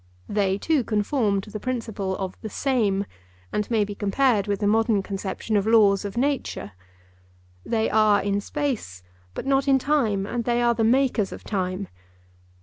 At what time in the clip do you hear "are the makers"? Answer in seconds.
10.59-11.31